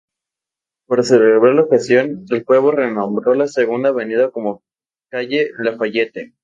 [0.87, 4.63] Para celebrar la ocasión, el pueblo renombre la Segunda Avenida como
[5.11, 6.33] Calle Lafayette.